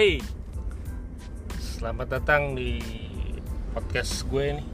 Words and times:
Woi, 0.00 0.16
selamat 1.60 2.08
datang 2.08 2.56
di 2.56 2.80
podcast 3.76 4.24
gue 4.32 4.56
nih. 4.56 4.68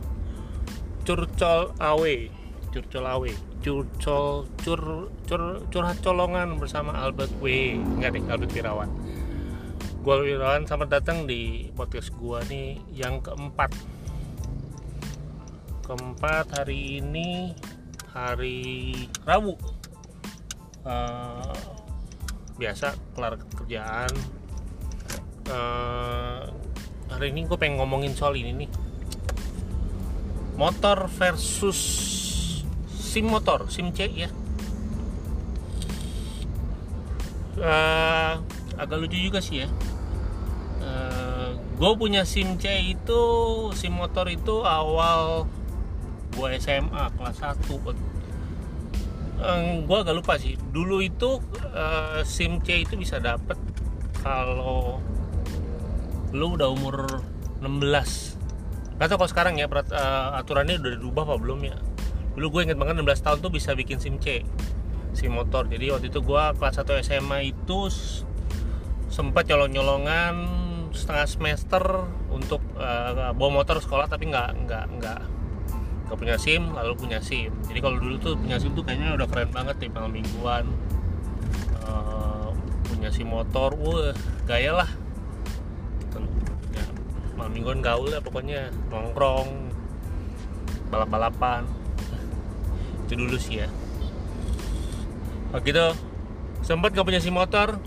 Curcol 1.03 1.75
Awe, 1.83 2.31
Curcol 2.71 3.03
Awe, 3.03 3.33
Curcol 3.59 4.47
Cur 4.63 5.11
Cur 5.27 5.67
Curhat 5.67 5.99
Colongan 5.99 6.63
bersama 6.63 6.95
Albert 6.95 7.35
W. 7.43 7.75
Enggak 7.75 8.15
deh, 8.15 8.23
Albert 8.31 8.55
Wirawan. 8.55 8.87
Gue 10.07 10.15
Wirawan, 10.31 10.63
selamat 10.63 10.95
datang 10.95 11.27
di 11.27 11.75
podcast 11.75 12.15
gue 12.15 12.39
nih 12.47 12.79
yang 12.95 13.19
keempat. 13.19 13.75
Keempat 15.91 16.55
hari 16.55 17.03
ini 17.03 17.51
hari 18.15 18.95
Rabu. 19.27 19.59
Eh, 20.87 21.59
biasa 22.63 22.95
kelar 23.19 23.43
kerjaan 23.59 24.46
uh, 25.51 26.47
hari 27.11 27.33
ini 27.35 27.47
gue 27.47 27.59
pengen 27.59 27.83
ngomongin 27.83 28.13
soal 28.15 28.35
ini 28.39 28.53
nih. 28.53 28.71
Motor 30.57 31.11
versus 31.13 31.81
sim 32.97 33.29
motor 33.29 33.69
sim 33.69 33.93
C 33.93 34.09
ya. 34.09 34.31
Uh, 37.57 38.41
agak 38.77 38.97
lucu 39.01 39.17
juga 39.17 39.41
sih 39.41 39.65
ya. 39.65 39.69
Uh, 40.81 41.57
gue 41.57 41.91
punya 41.97 42.27
sim 42.29 42.61
C 42.61 42.95
itu 42.95 43.23
sim 43.73 43.93
motor 43.97 44.29
itu 44.29 44.65
awal 44.65 45.49
gue 46.37 46.49
SMA 46.61 47.17
kelas 47.17 47.41
1 47.41 47.57
um, 49.41 49.85
gue 49.85 49.97
agak 49.97 50.15
lupa 50.17 50.35
sih. 50.41 50.57
Dulu 50.57 51.01
itu 51.05 51.41
uh, 51.73 52.21
SIM 52.25 52.61
C 52.65 52.85
itu 52.85 52.95
bisa 52.97 53.21
dapet 53.21 53.57
kalau 54.21 55.01
lu 56.37 56.61
udah 56.61 56.69
umur 56.69 57.25
16 57.65 58.37
Gak 58.97 59.13
tau 59.13 59.21
kalau 59.21 59.29
sekarang 59.29 59.55
ya 59.61 59.69
perat, 59.69 59.93
uh, 59.93 60.41
aturannya 60.41 60.81
udah 60.81 60.93
dirubah 60.97 61.29
apa 61.29 61.37
belum 61.37 61.61
ya? 61.69 61.77
Dulu 62.33 62.47
gue 62.49 62.61
inget 62.65 62.79
banget 62.81 62.97
16 62.97 63.25
tahun 63.29 63.39
tuh 63.45 63.53
bisa 63.53 63.77
bikin 63.77 64.01
SIM 64.01 64.17
C 64.17 64.41
SIM 65.13 65.37
motor. 65.37 65.69
Jadi 65.69 65.93
waktu 65.93 66.09
itu 66.09 66.25
gue 66.25 66.43
kelas 66.57 66.81
1 66.81 67.05
SMA 67.05 67.53
itu 67.53 67.93
sempat 69.13 69.45
nyolong-nyolongan 69.53 70.35
setengah 70.97 71.27
semester 71.29 71.85
untuk 72.33 72.65
uh, 72.81 73.37
bawa 73.37 73.61
motor 73.61 73.85
sekolah 73.85 74.09
tapi 74.09 74.33
nggak 74.33 74.65
nggak 74.65 74.85
nggak 74.97 75.21
gak 76.09 76.17
punya 76.17 76.41
SIM 76.41 76.73
lalu 76.73 76.97
punya 76.97 77.21
SIM. 77.21 77.53
Jadi 77.69 77.79
kalau 77.85 78.01
dulu 78.01 78.17
tuh 78.17 78.33
punya 78.41 78.57
SIM 78.57 78.73
tuh 78.73 78.81
kayaknya 78.81 79.13
udah 79.13 79.29
keren 79.29 79.53
banget 79.53 79.77
nih 79.77 79.91
malam 79.93 80.13
mingguan 80.17 80.65
uh, 81.85 82.49
punya 82.89 83.13
SIM 83.13 83.29
motor. 83.29 83.77
Wah 83.77 84.17
gaya 84.49 84.73
lah. 84.73 84.89
Ya, 86.73 86.85
malam 87.37 87.53
mingguan 87.53 87.81
gaul 87.85 88.09
ya 88.09 88.21
pokoknya 88.23 88.73
nongkrong 88.89 89.73
balap-balapan. 90.89 91.67
Itu 93.07 93.19
dulu 93.19 93.37
sih 93.39 93.63
ya. 93.63 93.69
Begitu 95.55 95.95
sempat 96.63 96.93
gak 96.95 97.07
punya 97.07 97.23
SIM 97.23 97.35
motor 97.35 97.79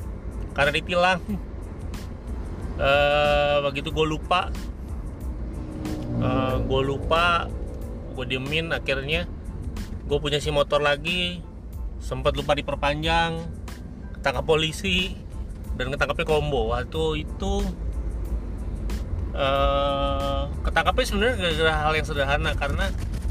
karena 0.56 0.72
ditilang. 0.72 1.20
Uh, 2.80 3.60
begitu 3.68 3.92
gue 3.92 4.06
lupa. 4.08 4.48
Uh, 6.20 6.60
gue 6.64 6.82
lupa 6.84 7.48
gue 8.16 8.26
diemin 8.36 8.76
akhirnya 8.76 9.28
gue 10.08 10.18
punya 10.20 10.40
si 10.40 10.52
motor 10.52 10.80
lagi. 10.80 11.44
Sempat 12.00 12.32
lupa 12.40 12.56
diperpanjang 12.56 13.44
ketangkap 14.16 14.48
polisi 14.48 15.16
dan 15.76 15.92
ketangkapnya 15.92 16.28
combo 16.28 16.72
waktu 16.76 17.24
itu 17.24 17.64
uh, 19.40 20.52
ketangkapnya 20.68 21.06
sebenarnya 21.08 21.36
gara-gara 21.40 21.74
hal 21.88 21.94
yang 21.96 22.08
sederhana 22.08 22.52
karena 22.60 22.86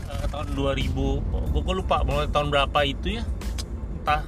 uh, 0.08 0.26
tahun 0.32 0.56
2000 0.56 0.88
gue, 0.96 1.60
gue 1.60 1.74
lupa 1.76 2.02
mulai 2.02 2.26
tahun 2.32 2.48
berapa 2.48 2.78
itu 2.88 3.20
ya. 3.20 3.24
Entah 4.02 4.24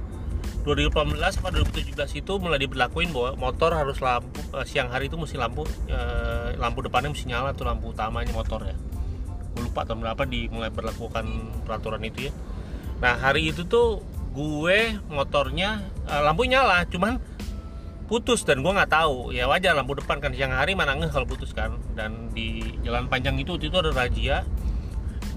2018 0.60 1.16
atau 1.16 1.48
2017 1.64 2.20
itu 2.20 2.32
mulai 2.36 2.60
diberlakuin 2.60 3.16
bahwa 3.16 3.32
motor 3.48 3.72
harus 3.72 3.96
lampu 4.04 4.44
uh, 4.52 4.64
siang 4.68 4.92
hari 4.92 5.08
itu 5.08 5.16
mesti 5.16 5.40
lampu 5.40 5.64
uh, 5.88 6.52
lampu 6.60 6.84
depannya 6.84 7.16
mesti 7.16 7.32
nyala 7.32 7.56
tuh 7.56 7.64
lampu 7.64 7.96
utamanya 7.96 8.30
motor 8.36 8.60
ya. 8.68 8.76
Gue 9.56 9.66
lupa 9.66 9.88
tahun 9.88 10.04
berapa 10.04 10.22
dimulai 10.28 10.68
berlakukan 10.68 11.24
peraturan 11.64 12.04
itu 12.04 12.28
ya. 12.28 12.32
Nah 13.00 13.16
hari 13.16 13.48
itu 13.48 13.64
tuh 13.64 14.04
gue 14.36 15.00
motornya 15.08 15.80
uh, 16.06 16.22
lampu 16.22 16.44
nyala 16.44 16.84
cuman 16.86 17.18
putus 18.10 18.42
dan 18.42 18.66
gue 18.66 18.72
nggak 18.74 18.90
tahu. 18.90 19.30
Ya 19.30 19.46
wajar 19.46 19.78
lampu 19.78 19.94
depan 19.94 20.18
kan 20.18 20.34
siang 20.34 20.50
hari 20.50 20.74
mana 20.74 20.98
nggak 20.98 21.14
kalau 21.14 21.30
putus 21.30 21.54
kan. 21.54 21.78
Dan 21.94 22.34
di 22.34 22.74
jalan 22.82 23.06
panjang 23.06 23.38
itu 23.38 23.54
itu 23.54 23.70
ada 23.70 23.94
razia. 23.94 24.42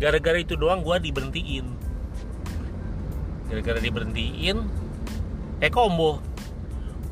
Gara-gara 0.02 0.42
itu 0.42 0.58
doang 0.58 0.82
gue 0.82 0.98
diberhentiin. 1.06 1.70
Gara-gara 3.54 3.78
diberhentiin 3.78 4.58
eh 5.62 5.70
combo. 5.70 6.18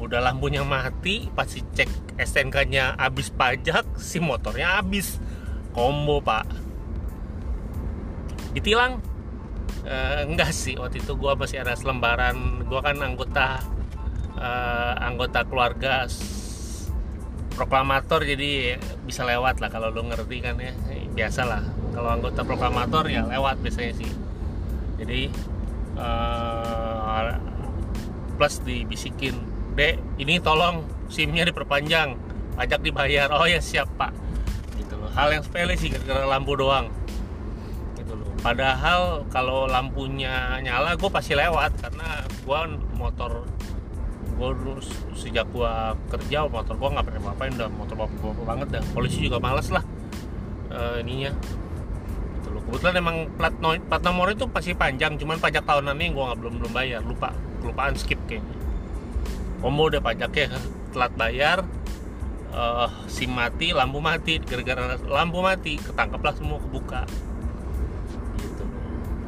Udah 0.01 0.17
lampunya 0.17 0.65
mati 0.65 1.29
pasti 1.29 1.61
cek 1.61 2.17
STNK 2.17 2.57
nya 2.65 2.97
habis 2.97 3.29
pajak 3.29 3.85
si 4.01 4.17
motornya 4.17 4.81
habis. 4.81 5.21
Combo 5.77 6.25
pak. 6.25 6.49
Ditilang? 8.57 8.97
Uh, 9.81 10.25
enggak 10.29 10.53
sih 10.53 10.77
waktu 10.77 11.01
itu 11.05 11.13
gue 11.13 11.31
masih 11.37 11.61
ada 11.61 11.77
selembaran. 11.77 12.65
Gue 12.65 12.81
kan 12.81 12.97
anggota 12.97 13.61
uh, 14.37 14.93
anggota 15.01 15.43
keluarga 15.47 16.05
proklamator 17.51 18.23
jadi 18.23 18.79
bisa 19.03 19.27
lewat 19.27 19.59
lah 19.59 19.69
kalau 19.69 19.91
lo 19.91 20.01
ngerti 20.07 20.37
kan 20.39 20.55
ya. 20.59 20.73
Biasa 21.11 21.41
lah. 21.43 21.63
Kalau 21.91 22.09
anggota 22.11 22.41
proklamator 22.47 23.11
ya 23.11 23.27
lewat 23.27 23.59
biasanya 23.59 23.93
sih. 23.97 24.11
Jadi 25.01 25.27
uh, 25.99 27.35
plus 28.39 28.63
dibisikin 28.63 29.35
dek 29.75 29.99
ini 30.19 30.39
tolong 30.39 30.83
simnya 31.11 31.43
diperpanjang 31.43 32.15
pajak 32.55 32.79
dibayar. 32.83 33.27
Oh 33.35 33.47
ya 33.47 33.59
siap 33.59 33.91
pak. 33.99 34.15
Gitu 34.79 34.95
loh. 34.95 35.11
Hal 35.11 35.35
yang 35.35 35.43
sepele 35.43 35.75
sih 35.75 35.91
karena 35.91 36.27
lampu 36.27 36.55
doang. 36.55 36.87
Padahal 38.41 39.29
kalau 39.29 39.69
lampunya 39.69 40.57
nyala 40.65 40.97
gue 40.97 41.09
pasti 41.13 41.37
lewat 41.37 41.77
karena 41.77 42.25
gue 42.25 42.59
motor 42.97 43.45
gue 44.41 44.81
sejak 45.13 45.45
gue 45.53 45.73
kerja 46.09 46.49
motor 46.49 46.73
gue 46.73 46.89
nggak 46.89 47.05
pernah 47.05 47.21
ngapain 47.29 47.53
udah 47.53 47.69
motor 47.69 47.95
bapak-bapak 48.01 48.45
banget 48.49 48.67
dah 48.73 48.83
polisi 48.97 49.21
juga 49.29 49.37
males 49.37 49.69
lah 49.69 49.85
uh, 50.73 50.97
ininya. 50.97 51.29
Gitu 52.41 52.49
kebetulan 52.49 52.95
emang 52.97 53.17
plat, 53.37 53.53
no, 53.61 53.77
plat 53.77 54.01
nomor 54.01 54.33
itu 54.33 54.49
pasti 54.49 54.73
panjang 54.73 55.21
cuman 55.21 55.37
pajak 55.37 55.61
tahunan 55.61 55.93
ini 56.01 56.09
gue 56.09 56.23
nggak 56.25 56.39
belum 56.41 56.53
belum 56.57 56.71
bayar 56.73 57.01
lupa 57.05 57.37
kelupaan 57.61 57.93
skip 57.93 58.17
kayaknya. 58.25 58.57
Komo 59.61 59.93
udah 59.93 60.01
pajaknya 60.01 60.57
telat 60.89 61.13
bayar 61.13 61.61
uh, 62.49 62.89
sim 63.05 63.29
mati 63.29 63.77
lampu 63.77 64.01
mati 64.01 64.41
gara-gara 64.41 64.97
lampu 65.05 65.39
mati 65.45 65.77
ketangkaplah 65.77 66.33
semua 66.33 66.57
kebuka. 66.57 67.05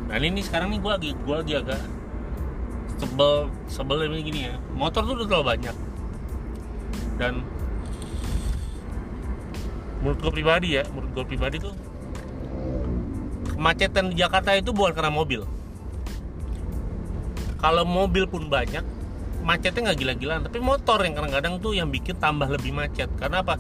Nah 0.09 0.17
ini 0.17 0.41
sekarang 0.41 0.73
nih 0.73 0.81
gue 0.81 0.91
lagi 0.91 1.09
gue 1.13 1.35
lagi 1.37 1.53
agak 1.53 1.81
sebel 2.97 3.49
sebel 3.69 4.07
ini 4.07 4.23
gini 4.23 4.39
ya. 4.49 4.55
Motor 4.73 5.01
tuh 5.07 5.13
udah 5.21 5.27
terlalu 5.27 5.45
banyak. 5.57 5.75
Dan 7.17 7.33
menurut 10.03 10.19
gue 10.19 10.31
pribadi 10.35 10.75
ya 10.75 10.83
menurut 10.91 11.11
gue 11.15 11.23
pribadi 11.23 11.63
tuh 11.63 11.71
kemacetan 13.55 14.11
di 14.11 14.19
Jakarta 14.19 14.51
itu 14.57 14.75
bukan 14.75 14.91
karena 14.91 15.13
mobil. 15.13 15.47
Kalau 17.63 17.87
mobil 17.87 18.27
pun 18.27 18.51
banyak 18.51 18.83
macetnya 19.43 19.91
nggak 19.91 19.99
gila-gilaan. 19.99 20.41
Tapi 20.43 20.59
motor 20.59 20.99
yang 20.99 21.15
kadang-kadang 21.15 21.53
tuh 21.63 21.71
yang 21.71 21.87
bikin 21.87 22.19
tambah 22.19 22.51
lebih 22.51 22.75
macet. 22.75 23.07
Karena 23.15 23.39
apa? 23.39 23.55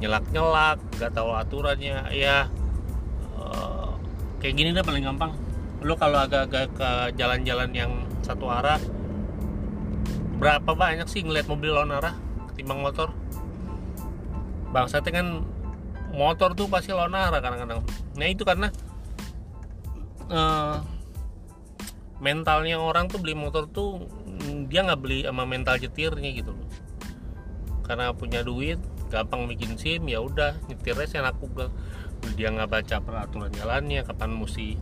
Nyelak-nyelak 0.00 0.80
gak 0.96 1.12
tahu 1.12 1.36
aturannya. 1.36 2.16
Ya 2.16 2.48
uh, 3.36 3.92
kayak 4.40 4.54
gini 4.56 4.72
deh 4.72 4.84
paling 4.84 5.04
gampang 5.04 5.36
lu 5.86 5.94
kalau 5.94 6.18
agak-agak 6.18 6.74
ke 6.74 6.90
jalan-jalan 7.14 7.70
yang 7.70 7.92
satu 8.26 8.50
arah 8.50 8.82
berapa 10.42 10.74
banyak 10.74 11.06
sih 11.06 11.22
ngeliat 11.22 11.46
mobil 11.46 11.70
lawan 11.70 11.94
arah 11.94 12.18
ketimbang 12.50 12.82
motor? 12.82 13.14
Bangsatnya 14.74 15.22
kan 15.22 15.28
motor 16.10 16.58
tuh 16.58 16.66
pasti 16.66 16.90
lawan 16.90 17.14
arah 17.14 17.38
kadang-kadang. 17.38 17.86
Nah 18.18 18.26
itu 18.26 18.42
karena 18.42 18.68
uh, 20.26 20.82
mentalnya 22.18 22.82
orang 22.82 23.06
tuh 23.06 23.22
beli 23.22 23.38
motor 23.38 23.70
tuh 23.70 24.10
dia 24.66 24.82
nggak 24.82 25.00
beli 25.00 25.22
sama 25.22 25.46
mental 25.46 25.78
jetirnya 25.78 26.34
gitu 26.34 26.50
loh. 26.50 26.68
Karena 27.86 28.10
punya 28.10 28.42
duit 28.42 28.82
gampang 29.06 29.46
bikin 29.46 29.78
sim 29.78 30.02
ya 30.10 30.18
udah 30.18 30.58
nyetirnya 30.66 31.06
saya 31.06 31.30
laku 31.30 31.46
dia 32.34 32.50
nggak 32.50 32.66
baca 32.74 32.96
peraturan 32.98 33.54
jalannya 33.54 34.02
kapan 34.02 34.34
mesti 34.34 34.74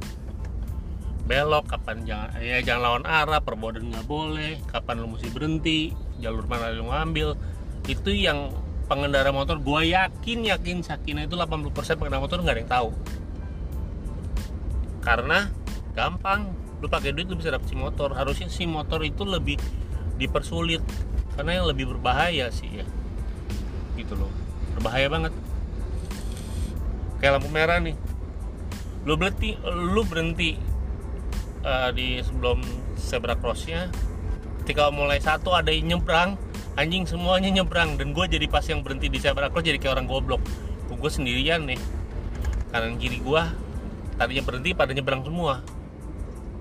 belok 1.24 1.72
kapan 1.72 2.04
jangan 2.04 2.36
ya 2.36 2.60
jangan 2.60 2.82
lawan 2.84 3.04
arah 3.08 3.40
perboden 3.40 3.88
nggak 3.88 4.04
boleh 4.04 4.60
kapan 4.68 5.00
lu 5.00 5.08
mesti 5.08 5.32
berhenti 5.32 5.96
jalur 6.20 6.44
mana 6.46 6.72
lu 6.72 6.88
ngambil. 6.88 7.36
Itu 7.84 8.12
yang 8.12 8.52
pengendara 8.88 9.32
motor 9.32 9.60
gue 9.60 9.92
yakin 9.92 10.48
yakin 10.48 10.84
sakina 10.84 11.24
itu 11.24 11.36
80% 11.36 11.72
pengendara 12.00 12.22
motor 12.22 12.40
nggak 12.40 12.54
ada 12.54 12.60
yang 12.60 12.72
tahu. 12.72 12.88
Karena 15.04 15.38
gampang 15.92 16.52
lu 16.80 16.88
pakai 16.88 17.12
duit 17.12 17.28
lu 17.28 17.36
bisa 17.36 17.52
dapet 17.52 17.68
si 17.68 17.76
motor. 17.76 18.12
Harusnya 18.16 18.48
si 18.48 18.64
motor 18.64 19.04
itu 19.04 19.24
lebih 19.24 19.60
dipersulit 20.16 20.80
karena 21.34 21.60
yang 21.60 21.66
lebih 21.68 21.92
berbahaya 21.96 22.48
sih 22.48 22.84
ya. 22.84 22.86
Gitu 23.96 24.16
loh. 24.16 24.32
Berbahaya 24.76 25.08
banget. 25.12 25.32
Kayak 27.20 27.40
lampu 27.40 27.48
merah 27.52 27.80
nih. 27.80 27.96
Lu 29.04 29.20
berhenti 29.20 29.60
lu 29.64 30.04
berhenti 30.08 30.73
uh, 31.64 31.90
di 31.90 32.20
sebelum 32.20 32.60
zebra 32.94 33.34
crossnya 33.34 33.88
ketika 34.64 34.88
mulai 34.88 35.20
satu 35.20 35.52
ada 35.52 35.68
yang 35.68 35.96
nyebrang 35.96 36.40
anjing 36.74 37.04
semuanya 37.04 37.50
nyebrang 37.52 38.00
dan 38.00 38.16
gue 38.16 38.24
jadi 38.26 38.46
pas 38.50 38.64
yang 38.66 38.82
berhenti 38.82 39.06
di 39.12 39.18
zebra 39.20 39.50
cross 39.50 39.66
jadi 39.66 39.78
kayak 39.80 40.00
orang 40.00 40.06
goblok. 40.06 40.42
Gue 40.94 41.10
sendirian 41.10 41.68
nih 41.68 41.76
kanan 42.72 42.96
kiri 42.96 43.20
gue 43.20 43.42
tadinya 44.16 44.42
berhenti 44.46 44.70
pada 44.72 44.90
nyebrang 44.96 45.22
semua. 45.26 45.60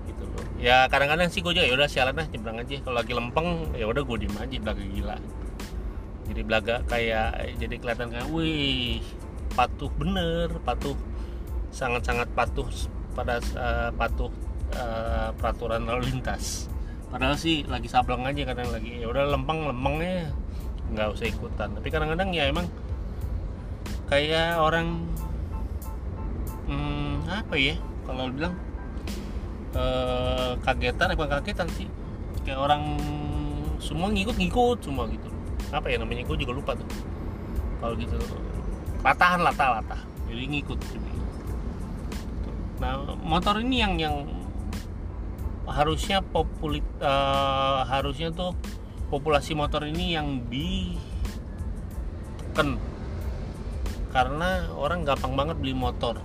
Gitu 0.04 0.22
loh. 0.26 0.44
Ya 0.60 0.84
kadang-kadang 0.92 1.32
sih 1.32 1.40
gue 1.40 1.52
juga 1.56 1.64
ya 1.64 1.74
udah 1.74 1.88
sialan 1.88 2.14
lah 2.18 2.26
nyebrang 2.28 2.56
aja. 2.60 2.76
Kalau 2.84 2.96
lagi 2.98 3.12
lempeng 3.16 3.48
ya 3.74 3.86
udah 3.88 4.02
gue 4.04 4.16
diem 4.20 4.36
aja 4.36 4.56
belaga 4.60 4.84
gila. 4.84 5.16
Jadi 6.24 6.40
belaga 6.44 6.76
kayak 6.88 7.30
jadi 7.58 7.74
kelihatan 7.80 8.08
kayak 8.12 8.28
wih 8.32 9.00
patuh 9.54 9.90
bener 9.94 10.50
patuh 10.66 10.98
sangat-sangat 11.70 12.26
patuh 12.34 12.66
pada 13.14 13.38
uh, 13.54 13.90
patuh 13.94 14.30
uh, 14.78 15.30
peraturan 15.38 15.86
lalu 15.86 16.14
lintas. 16.14 16.70
Padahal 17.10 17.38
sih 17.38 17.62
lagi 17.70 17.86
sableng 17.86 18.26
aja 18.26 18.42
kadang 18.42 18.74
lagi 18.74 18.98
ya 18.98 19.06
udah 19.06 19.30
lempeng 19.30 19.70
lempengnya 19.70 20.34
nggak 20.90 21.14
usah 21.14 21.26
ikutan. 21.30 21.70
Tapi 21.78 21.88
kadang-kadang 21.90 22.34
ya 22.34 22.50
emang 22.50 22.66
kayak 24.10 24.58
orang 24.58 25.06
hmm, 26.66 27.24
apa 27.30 27.54
ya 27.54 27.74
kalau 28.04 28.28
bilang 28.34 28.54
uh, 29.78 30.58
kagetan 30.66 31.14
apa 31.14 31.24
kagetan 31.38 31.68
sih? 31.72 31.86
Kayak 32.42 32.60
orang 32.60 32.82
semua 33.78 34.10
ngikut-ngikut 34.10 34.82
semua 34.82 35.06
gitu. 35.08 35.28
Apa 35.70 35.90
ya 35.90 36.02
namanya 36.02 36.26
gue 36.26 36.36
juga 36.38 36.52
lupa 36.52 36.72
tuh. 36.74 36.88
Kalau 37.78 37.94
gitu 37.94 38.16
latahan 39.06 39.40
latah 39.44 39.80
latah. 39.80 40.00
Jadi 40.26 40.44
ngikut. 40.50 40.78
Nah 42.82 43.16
motor 43.22 43.62
ini 43.62 43.80
yang 43.80 43.94
yang 44.02 44.43
harusnya 45.74 46.22
populit 46.22 46.86
uh, 47.02 47.82
harusnya 47.90 48.30
tuh 48.30 48.54
populasi 49.10 49.58
motor 49.58 49.82
ini 49.90 50.14
yang 50.14 50.46
ditekan. 50.46 50.98
Karena 54.14 54.70
orang 54.78 55.02
gampang 55.02 55.34
banget 55.34 55.58
beli 55.58 55.74
motor. 55.74 56.22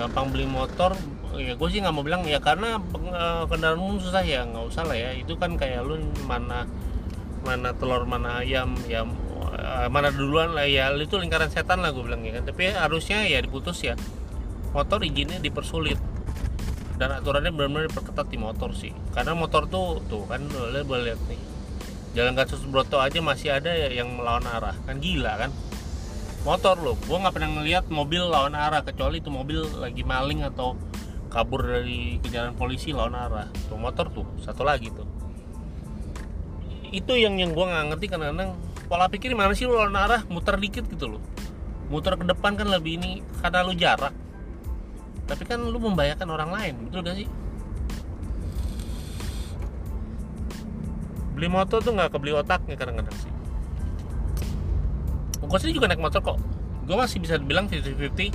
Gampang 0.00 0.32
beli 0.32 0.48
motor 0.48 0.96
ya 1.36 1.54
gue 1.54 1.68
sih 1.70 1.78
nggak 1.78 1.94
mau 1.94 2.02
bilang 2.02 2.26
ya 2.26 2.42
karena 2.42 2.82
uh, 2.82 3.46
kendaraan 3.46 3.78
umum 3.78 4.02
susah 4.02 4.24
ya 4.24 4.48
nggak 4.48 4.64
usah 4.64 4.88
lah 4.88 4.96
ya. 4.96 5.12
Itu 5.12 5.36
kan 5.36 5.60
kayak 5.60 5.84
lu 5.84 6.00
mana 6.24 6.64
mana 7.44 7.72
telur 7.76 8.08
mana 8.08 8.40
ayam 8.40 8.76
ya 8.88 9.04
uh, 9.04 9.88
mana 9.92 10.08
duluan 10.08 10.56
lah 10.56 10.64
ya. 10.64 10.88
Itu 10.96 11.20
lingkaran 11.20 11.52
setan 11.52 11.84
lah 11.84 11.92
gue 11.92 12.00
bilang 12.00 12.24
ya 12.24 12.40
kan. 12.40 12.48
Tapi 12.48 12.72
harusnya 12.72 13.28
ya 13.28 13.44
diputus 13.44 13.84
ya. 13.84 14.00
Motor 14.72 15.04
izinnya 15.04 15.36
dipersulit 15.36 16.00
dan 17.00 17.16
aturannya 17.16 17.48
benar-benar 17.48 17.88
diperketat 17.88 18.28
di 18.28 18.36
motor 18.36 18.76
sih. 18.76 18.92
Karena 19.16 19.32
motor 19.32 19.64
tuh 19.64 20.04
tuh 20.04 20.28
kan 20.28 20.44
boleh 20.44 20.84
boleh 20.84 21.02
lihat 21.08 21.20
nih. 21.32 21.40
Jalan 22.12 22.36
Gatot 22.36 22.60
Broto 22.68 23.00
aja 23.00 23.24
masih 23.24 23.56
ada 23.56 23.72
ya 23.72 23.88
yang 23.88 24.20
melawan 24.20 24.44
arah. 24.44 24.76
Kan 24.84 25.00
gila 25.00 25.40
kan? 25.40 25.50
Motor 26.44 26.76
loh. 26.84 27.00
Gua 27.08 27.24
nggak 27.24 27.40
pernah 27.40 27.50
ngeliat 27.56 27.88
mobil 27.88 28.20
lawan 28.28 28.52
arah 28.52 28.84
kecuali 28.84 29.24
itu 29.24 29.32
mobil 29.32 29.64
lagi 29.80 30.04
maling 30.04 30.44
atau 30.44 30.76
kabur 31.32 31.64
dari 31.64 32.20
kejaran 32.20 32.52
polisi 32.52 32.92
lawan 32.92 33.16
arah. 33.16 33.48
Tuh 33.48 33.80
motor 33.80 34.12
tuh 34.12 34.28
satu 34.44 34.60
lagi 34.60 34.92
tuh. 34.92 35.08
Itu 36.92 37.16
yang 37.16 37.40
yang 37.40 37.56
gua 37.56 37.72
nggak 37.72 37.96
ngerti 37.96 38.06
kadang-kadang 38.12 38.60
pola 38.92 39.08
pikir 39.08 39.32
mana 39.32 39.56
sih 39.56 39.64
lu 39.64 39.72
lawan 39.72 39.96
arah? 39.96 40.20
Muter 40.28 40.60
dikit 40.60 40.84
gitu 40.84 41.16
loh. 41.16 41.22
Muter 41.88 42.20
ke 42.20 42.28
depan 42.28 42.60
kan 42.60 42.68
lebih 42.68 43.00
ini 43.00 43.24
karena 43.40 43.64
lu 43.64 43.72
jarak 43.72 44.12
tapi 45.30 45.46
kan 45.46 45.62
lu 45.62 45.78
membahayakan 45.78 46.28
orang 46.34 46.50
lain 46.50 46.74
betul 46.90 47.06
gak 47.06 47.14
sih? 47.22 47.30
Beli 51.38 51.48
motor 51.48 51.78
tuh 51.80 51.94
nggak 51.94 52.10
kebeli 52.12 52.36
otaknya 52.36 52.76
kadang-kadang 52.76 53.16
sih. 53.16 53.32
Gue 55.40 55.56
sendiri 55.56 55.80
juga 55.80 55.88
naik 55.88 56.02
motor 56.04 56.20
kok. 56.20 56.38
Gue 56.84 56.96
masih 57.00 57.16
bisa 57.16 57.40
bilang 57.40 57.64
50-50 57.64 58.28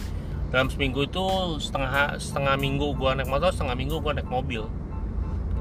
dalam 0.49 0.73
seminggu 0.73 1.05
itu 1.05 1.25
setengah 1.61 2.17
setengah 2.17 2.55
minggu 2.57 2.97
gue 2.97 3.11
naik 3.21 3.29
motor 3.29 3.53
setengah 3.53 3.77
minggu 3.77 4.01
gue 4.01 4.11
naik 4.15 4.25
mobil. 4.25 4.65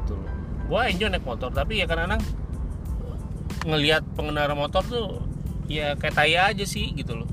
Gitu 0.00 0.12
loh. 0.16 0.30
Gue 0.72 0.80
enjoy 0.88 1.12
naik 1.12 1.26
motor 1.28 1.52
tapi 1.52 1.82
ya 1.82 1.86
kadang-kadang 1.90 2.24
ngelihat 3.68 4.08
pengendara 4.16 4.56
motor 4.56 4.80
tuh 4.80 5.20
ya 5.68 6.00
kayak 6.00 6.16
taya 6.16 6.48
aja 6.48 6.64
sih 6.64 6.96
gitu 6.96 7.12
loh. 7.12 7.28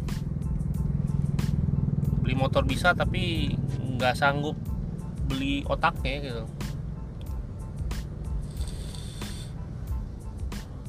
Beli 2.20 2.36
motor 2.36 2.68
bisa 2.68 2.92
tapi 2.92 3.56
nggak 4.02 4.18
sanggup 4.18 4.58
beli 5.30 5.62
otaknya 5.70 6.18
gitu. 6.26 6.44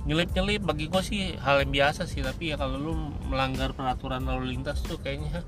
Nyelip-nyelip 0.09 0.65
bagi 0.65 0.89
gue 0.89 1.03
sih 1.05 1.37
hal 1.39 1.63
yang 1.63 1.71
biasa 1.71 2.09
sih 2.09 2.25
tapi 2.25 2.51
ya 2.51 2.57
kalau 2.57 2.81
lu 2.81 2.93
melanggar 3.29 3.71
peraturan 3.77 4.25
lalu 4.25 4.57
lintas 4.57 4.81
tuh 4.83 4.99
kayaknya 4.99 5.45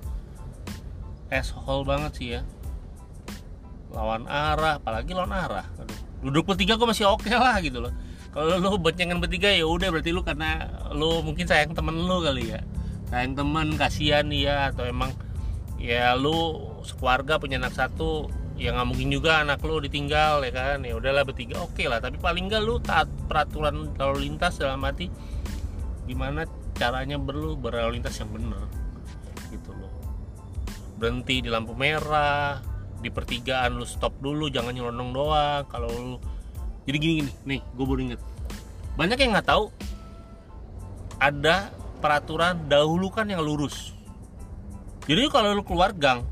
asshole 1.32 1.88
banget 1.88 2.12
sih 2.14 2.28
ya. 2.38 2.40
Lawan 3.90 4.28
arah 4.28 4.78
apalagi 4.78 5.16
lawan 5.16 5.32
arah. 5.32 5.66
Aduh. 5.80 5.98
duduk 6.24 6.48
bertiga 6.48 6.80
gue 6.80 6.88
masih 6.88 7.04
oke 7.08 7.24
okay 7.24 7.36
lah 7.36 7.56
gitu 7.64 7.80
loh. 7.80 7.92
Kalau 8.32 8.60
lu 8.60 8.76
boncengan 8.76 9.20
bertiga 9.24 9.48
ya 9.48 9.64
udah 9.64 9.88
berarti 9.88 10.10
lu 10.12 10.20
karena 10.20 10.68
lu 10.92 11.24
mungkin 11.24 11.48
sayang 11.48 11.72
temen 11.72 11.96
lu 11.96 12.20
kali 12.20 12.52
ya. 12.52 12.60
Sayang 13.08 13.34
temen 13.34 13.74
kasihan 13.80 14.26
ya 14.28 14.70
atau 14.72 14.84
emang 14.86 15.12
ya 15.76 16.14
lu 16.16 16.73
sekeluarga 16.84 17.40
punya 17.40 17.56
anak 17.58 17.74
satu 17.74 18.28
ya 18.54 18.70
nggak 18.70 18.86
mungkin 18.86 19.10
juga 19.10 19.42
anak 19.42 19.58
lo 19.66 19.82
ditinggal 19.82 20.46
ya 20.46 20.52
kan? 20.54 20.78
Ya 20.86 20.94
udahlah 20.94 21.26
bertiga 21.26 21.58
oke 21.64 21.74
okay 21.74 21.86
lah. 21.90 21.98
Tapi 21.98 22.20
paling 22.20 22.46
nggak 22.46 22.62
lu 22.62 22.78
taat 22.78 23.10
peraturan 23.26 23.96
lalu 23.98 24.30
lintas 24.30 24.60
dalam 24.60 24.84
arti 24.84 25.10
gimana 26.04 26.44
caranya 26.76 27.16
berlu 27.16 27.56
berlalu 27.56 27.98
lintas 27.98 28.20
yang 28.20 28.30
bener 28.30 28.62
gitu 29.50 29.74
loh. 29.74 29.90
Berhenti 31.00 31.42
di 31.42 31.50
lampu 31.50 31.74
merah 31.74 32.62
di 33.02 33.10
pertigaan 33.10 33.76
lu 33.76 33.84
stop 33.88 34.16
dulu 34.22 34.46
jangan 34.52 34.70
nyelonong 34.70 35.10
doang. 35.10 35.64
Kalau 35.66 35.88
lu 35.90 36.16
jadi 36.84 36.96
gini 37.00 37.14
gini 37.24 37.32
nih 37.48 37.60
gue 37.64 37.84
baru 37.88 38.00
inget 38.04 38.20
banyak 38.94 39.18
yang 39.18 39.34
nggak 39.34 39.48
tahu 39.48 39.74
ada 41.18 41.72
peraturan 41.98 42.68
dahulukan 42.68 43.24
yang 43.24 43.40
lurus. 43.40 43.96
Jadi 45.08 45.26
kalau 45.32 45.56
lu 45.56 45.64
keluar 45.64 45.90
gang 45.96 46.24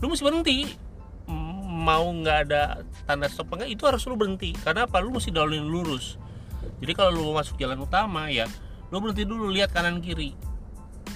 lu 0.00 0.10
mesti 0.10 0.24
berhenti. 0.24 0.58
Mau 1.84 2.08
nggak 2.08 2.38
ada 2.48 2.80
tanda 3.04 3.28
stop 3.28 3.52
enggak 3.54 3.70
itu 3.70 3.82
harus 3.84 4.02
lu 4.08 4.16
berhenti. 4.16 4.56
Karena 4.56 4.88
apa? 4.88 4.98
Lu 5.04 5.12
mesti 5.12 5.30
dahuluin 5.30 5.66
lurus. 5.66 6.16
Jadi 6.80 6.92
kalau 6.96 7.12
lu 7.12 7.24
masuk 7.36 7.60
jalan 7.60 7.80
utama 7.84 8.32
ya 8.32 8.48
lu 8.92 9.02
berhenti 9.02 9.26
dulu 9.26 9.50
lihat 9.50 9.74
kanan 9.74 9.98
kiri. 9.98 10.34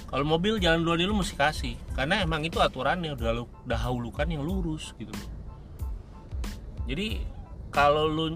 Kalau 0.09 0.25
mobil 0.25 0.57
jalan 0.57 0.81
dua 0.81 0.97
lu 0.97 1.13
mesti 1.13 1.37
kasih. 1.37 1.75
Karena 1.93 2.21
emang 2.21 2.41
itu 2.41 2.57
aturannya 2.57 3.13
udah 3.13 3.29
lu 3.33 3.45
dahulukan 3.65 4.25
yang 4.25 4.41
lurus 4.41 4.93
gitu. 4.97 5.13
Jadi 6.89 7.21
kalau 7.69 8.09
lu 8.09 8.33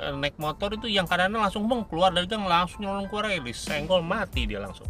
eh, 0.00 0.14
naik 0.16 0.40
motor 0.40 0.72
itu 0.72 0.88
yang 0.88 1.04
kanan 1.04 1.36
langsung 1.36 1.68
beng 1.68 1.84
keluar 1.84 2.08
dari 2.08 2.24
gang 2.24 2.48
langsung 2.48 2.80
nyolong 2.80 3.06
keluar 3.12 3.28
ya 3.28 3.40
senggol 3.52 4.00
mati 4.00 4.48
dia 4.48 4.60
langsung. 4.60 4.88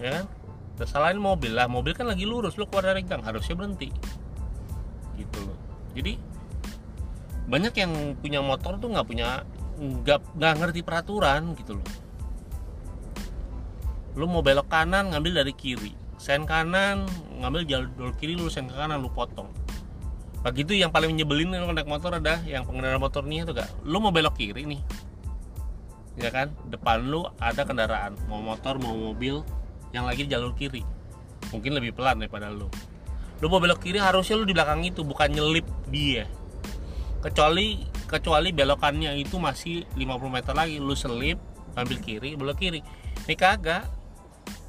Ya 0.00 0.20
kan 0.20 0.24
kesalahan 0.74 1.18
mobil 1.18 1.54
lah 1.54 1.70
mobil 1.70 1.94
kan 1.94 2.10
lagi 2.10 2.26
lurus 2.26 2.58
lu 2.58 2.66
keluar 2.66 2.90
dari 2.90 3.06
gang 3.06 3.22
harusnya 3.22 3.54
berhenti. 3.54 3.88
Gitu 5.14 5.38
loh. 5.42 5.58
Jadi 5.94 6.18
banyak 7.44 7.74
yang 7.76 7.92
punya 8.18 8.40
motor 8.40 8.80
tuh 8.80 8.88
nggak 8.90 9.06
punya 9.06 9.44
nggak 9.78 10.20
nggak 10.38 10.52
ngerti 10.58 10.80
peraturan 10.82 11.54
gitu 11.58 11.78
loh. 11.78 11.88
Lu 14.14 14.30
mau 14.30 14.42
belok 14.42 14.70
kanan 14.70 15.10
ngambil 15.14 15.42
dari 15.42 15.52
kiri. 15.54 15.92
Sen 16.18 16.46
kanan 16.46 17.06
ngambil 17.42 17.62
jalur 17.66 18.14
kiri 18.16 18.38
lu 18.38 18.46
sen 18.50 18.70
ke 18.70 18.74
kanan 18.74 19.02
lu 19.02 19.10
potong. 19.10 19.50
Begitu 20.44 20.76
yang 20.76 20.92
paling 20.92 21.16
nyebelin 21.16 21.56
kalau 21.56 21.72
naik 21.72 21.88
motor 21.88 22.20
ada 22.20 22.36
yang 22.44 22.68
pengendara 22.68 23.00
motor 23.00 23.24
nih 23.24 23.48
tuh 23.48 23.56
gak 23.56 23.70
lu 23.82 23.96
mau 23.96 24.12
belok 24.12 24.36
kiri 24.36 24.68
nih. 24.68 24.80
Ya 26.14 26.30
kan? 26.30 26.54
Depan 26.70 27.10
lu 27.10 27.26
ada 27.42 27.66
kendaraan. 27.66 28.14
Mau 28.30 28.38
motor 28.38 28.78
mau 28.78 28.94
mobil 28.94 29.42
yang 29.94 30.10
lagi 30.10 30.26
di 30.26 30.34
jalur 30.34 30.50
kiri. 30.58 30.82
Mungkin 31.54 31.70
lebih 31.70 31.94
pelan 31.94 32.18
daripada 32.18 32.50
lu. 32.50 32.66
Lu 33.38 33.46
mau 33.46 33.62
belok 33.62 33.86
kiri 33.86 34.02
harusnya 34.02 34.34
lu 34.34 34.42
di 34.42 34.50
belakang 34.50 34.82
itu 34.82 35.06
bukan 35.06 35.30
nyelip 35.30 35.62
dia. 35.86 36.26
Kecuali 37.22 37.86
kecuali 38.10 38.50
belokannya 38.50 39.14
itu 39.16 39.38
masih 39.38 39.86
50 39.94 40.34
meter 40.34 40.52
lagi 40.52 40.82
lu 40.82 40.92
selip 40.98 41.38
ambil 41.78 41.98
kiri 42.02 42.34
belok 42.34 42.58
kiri. 42.58 42.82
Ini 43.30 43.34
kagak. 43.38 43.86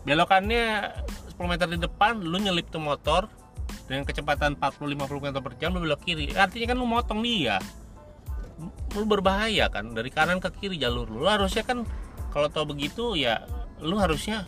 Belokannya 0.05 0.94
10 1.34 1.41
meter 1.50 1.67
di 1.74 1.82
depan 1.82 2.22
lu 2.22 2.38
nyelip 2.38 2.70
tuh 2.70 2.77
motor 2.77 3.25
dengan 3.89 4.05
kecepatan 4.05 4.58
40-50 4.62 5.10
km 5.10 5.27
per 5.41 5.53
jam 5.58 5.74
lu 5.74 5.82
belok 5.82 6.05
kiri. 6.05 6.29
Artinya 6.38 6.74
kan 6.74 6.77
lu 6.77 6.86
motong 6.86 7.25
dia. 7.25 7.58
Lu 8.94 9.10
berbahaya 9.10 9.67
kan 9.74 9.91
dari 9.91 10.13
kanan 10.13 10.38
ke 10.38 10.53
kiri 10.62 10.77
jalur 10.77 11.10
lu, 11.10 11.25
lu 11.25 11.27
harusnya 11.27 11.65
kan 11.65 11.84
kalau 12.32 12.48
tau 12.48 12.63
begitu 12.63 13.15
ya 13.20 13.44
lu 13.84 14.00
harusnya 14.00 14.48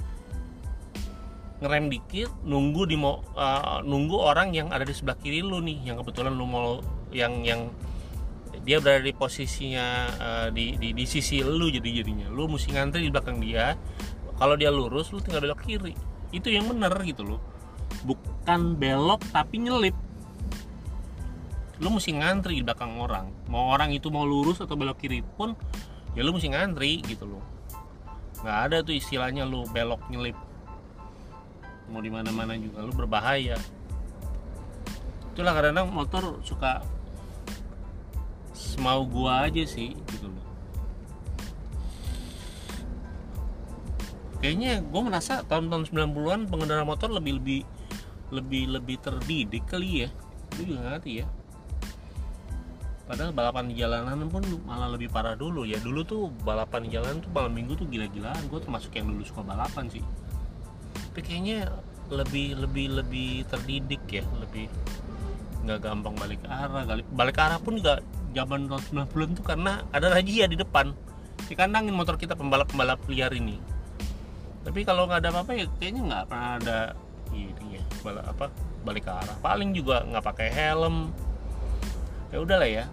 ngerem 1.58 1.90
dikit 1.90 2.30
nunggu 2.46 2.86
di 2.86 2.94
mau 2.94 3.26
uh, 3.34 3.82
nunggu 3.82 4.14
orang 4.14 4.54
yang 4.54 4.70
ada 4.70 4.86
di 4.86 4.94
sebelah 4.94 5.18
kiri 5.18 5.42
lu 5.42 5.58
nih 5.58 5.90
yang 5.90 5.98
kebetulan 5.98 6.38
lu 6.38 6.46
mau 6.46 6.86
yang 7.10 7.42
yang 7.42 7.74
dia 8.62 8.84
berada 8.84 9.02
di 9.02 9.16
posisinya 9.16 9.86
uh, 10.20 10.48
di, 10.52 10.76
di 10.78 10.92
di 10.92 11.06
sisi 11.08 11.40
lu 11.40 11.72
jadi 11.72 12.04
jadinya. 12.04 12.28
Lu 12.28 12.52
mesti 12.52 12.76
ngantri 12.76 13.08
di 13.08 13.12
belakang 13.12 13.40
dia. 13.40 13.80
Kalau 14.38 14.54
dia 14.60 14.70
lurus 14.70 15.10
lu 15.16 15.24
tinggal 15.24 15.40
belok 15.40 15.64
kiri. 15.64 15.96
Itu 16.36 16.52
yang 16.52 16.68
bener 16.68 16.92
gitu 17.08 17.24
loh. 17.24 17.42
Bukan 18.04 18.76
belok 18.76 19.24
tapi 19.32 19.64
nyelip. 19.64 19.96
Lu 21.80 21.90
mesti 21.96 22.12
ngantri 22.18 22.60
di 22.60 22.64
belakang 22.68 23.00
orang. 23.00 23.32
Mau 23.48 23.72
orang 23.72 23.96
itu 23.96 24.12
mau 24.12 24.28
lurus 24.28 24.60
atau 24.60 24.76
belok 24.76 25.00
kiri 25.00 25.24
pun 25.24 25.56
ya 26.12 26.22
lu 26.22 26.36
mesti 26.36 26.52
ngantri 26.52 27.02
gitu 27.08 27.24
loh. 27.24 27.44
Nggak 28.44 28.58
ada 28.68 28.78
tuh 28.84 28.94
istilahnya 29.00 29.48
lu 29.48 29.64
belok 29.72 30.06
nyelip 30.12 30.36
mau 31.88 32.04
di 32.04 32.12
mana 32.12 32.30
mana 32.32 32.54
juga 32.60 32.84
lu 32.84 32.92
berbahaya. 32.92 33.56
Itulah 35.34 35.54
karena 35.54 35.86
motor 35.86 36.42
suka 36.44 36.84
semau 38.52 39.06
gua 39.06 39.48
aja 39.48 39.64
sih 39.64 39.94
gitu 39.94 40.28
loh. 40.28 40.46
Kayaknya 44.38 44.86
gue 44.86 45.02
merasa 45.02 45.42
tahun-tahun 45.50 45.90
90-an 45.90 46.46
pengendara 46.46 46.86
motor 46.86 47.10
lebih 47.10 47.42
lebih 47.42 47.62
lebih 48.30 48.64
lebih 48.70 48.98
terdidik 49.02 49.66
kali 49.66 50.06
ya. 50.06 50.10
Itu 50.54 50.74
juga 50.74 50.94
ngerti 50.94 51.12
ya. 51.22 51.26
Padahal 53.08 53.32
balapan 53.34 53.72
di 53.72 53.80
jalanan 53.80 54.30
pun 54.30 54.44
malah 54.68 54.94
lebih 54.94 55.10
parah 55.10 55.34
dulu 55.34 55.66
ya. 55.66 55.82
Dulu 55.82 56.00
tuh 56.06 56.30
balapan 56.46 56.86
di 56.86 56.90
jalanan 56.94 57.18
tuh 57.24 57.32
malam 57.34 57.50
minggu 57.56 57.74
tuh 57.80 57.88
gila-gilaan. 57.90 58.46
Gue 58.52 58.62
termasuk 58.62 58.94
yang 58.94 59.10
dulu 59.10 59.26
suka 59.26 59.42
balapan 59.42 59.90
sih 59.90 60.06
tapi 61.18 61.34
kayaknya 61.34 61.66
lebih 62.14 62.62
lebih 62.62 63.02
lebih 63.02 63.42
terdidik 63.50 64.06
ya 64.06 64.22
lebih 64.38 64.70
nggak 65.66 65.82
gampang 65.82 66.14
balik 66.14 66.38
arah. 66.46 66.86
Balik 67.10 67.42
arah 67.42 67.58
pun 67.58 67.82
juga 67.82 68.06
zaman 68.38 68.70
tahun 68.70 69.10
90 69.10 69.34
tuh 69.42 69.42
karena 69.42 69.82
ada 69.90 70.14
razia 70.14 70.46
di 70.46 70.54
depan. 70.54 70.94
Dikandangin 71.50 71.98
motor 71.98 72.22
kita 72.22 72.38
pembalap-pembalap 72.38 73.02
liar 73.10 73.34
ini. 73.34 73.58
Tapi 74.62 74.86
kalau 74.86 75.10
nggak 75.10 75.26
ada 75.26 75.34
apa-apa 75.34 75.58
ya 75.58 75.66
kayaknya 75.82 76.02
nggak 76.06 76.24
pernah 76.30 76.52
ada 76.62 76.80
ini 77.34 77.82
ya 77.82 77.84
balik 78.06 78.26
apa 78.30 78.46
balik 78.86 79.06
arah. 79.10 79.38
Paling 79.42 79.74
juga 79.74 80.06
nggak 80.06 80.22
pakai 80.22 80.54
helm. 80.54 81.10
Ya 82.30 82.38
udahlah 82.46 82.70
ya 82.70 82.86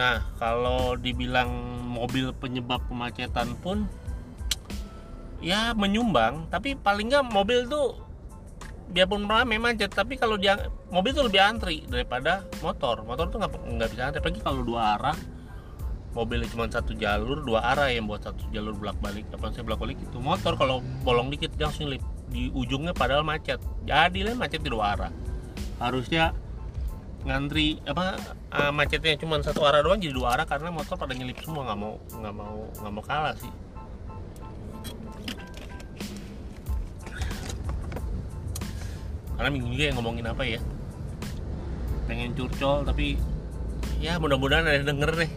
Nah, 0.00 0.24
kalau 0.40 0.96
dibilang 0.96 1.52
mobil 1.84 2.32
penyebab 2.32 2.80
kemacetan 2.88 3.52
pun 3.60 3.84
ya 5.44 5.76
menyumbang, 5.76 6.48
tapi 6.48 6.72
paling 6.72 7.12
nggak 7.12 7.28
mobil 7.28 7.68
tuh 7.68 8.00
biarpun 8.96 9.28
rame 9.28 9.60
macet, 9.60 9.92
tapi 9.92 10.16
kalau 10.16 10.40
dia 10.40 10.56
mobil 10.88 11.12
tuh 11.12 11.28
lebih 11.28 11.44
antri 11.44 11.84
daripada 11.84 12.48
motor. 12.64 13.04
Motor 13.04 13.28
tuh 13.28 13.44
nggak 13.44 13.52
nggak 13.76 13.88
bisa 13.92 14.02
antri, 14.08 14.18
apalagi 14.24 14.40
kalau 14.40 14.64
dua 14.64 14.96
arah. 14.96 15.18
Mobilnya 16.10 16.48
cuma 16.50 16.66
satu 16.66 16.96
jalur, 16.96 17.44
dua 17.46 17.60
arah 17.70 17.92
yang 17.92 18.08
buat 18.08 18.24
satu 18.24 18.48
jalur 18.50 18.72
bolak 18.72 18.96
balik. 19.04 19.28
Apa 19.36 19.52
saya 19.52 19.68
bolak 19.68 19.84
balik 19.84 20.00
itu 20.00 20.16
motor 20.16 20.56
kalau 20.56 20.80
bolong 21.04 21.28
dikit 21.28 21.54
langsung 21.60 21.92
lip 21.92 22.02
di 22.32 22.48
ujungnya 22.50 22.96
padahal 22.96 23.20
macet. 23.20 23.60
Jadi 23.84 24.24
lah 24.24 24.34
macet 24.34 24.64
di 24.64 24.72
dua 24.72 24.96
arah. 24.96 25.12
Harusnya 25.78 26.34
ngantri 27.20 27.76
apa 27.84 28.16
uh, 28.48 28.72
macetnya 28.72 29.16
cuma 29.20 29.36
satu 29.44 29.60
arah 29.68 29.84
doang 29.84 30.00
jadi 30.00 30.16
dua 30.16 30.38
arah 30.38 30.46
karena 30.48 30.72
motor 30.72 30.96
pada 30.96 31.12
nyelip 31.12 31.36
semua 31.44 31.68
nggak 31.68 31.78
mau 31.78 31.94
nggak 32.16 32.34
mau 32.34 32.58
nggak 32.80 32.92
mau 32.92 33.04
kalah 33.04 33.36
sih. 33.36 33.52
Karena 39.36 39.48
minggu 39.52 39.68
juga 39.72 39.84
yang 39.88 39.96
ngomongin 39.96 40.26
apa 40.28 40.42
ya? 40.44 40.60
Pengen 42.08 42.32
curcol 42.36 42.84
tapi 42.84 43.20
ya 44.00 44.16
mudah-mudahan 44.16 44.64
ada 44.64 44.80
denger 44.80 45.12
nih 45.16 45.32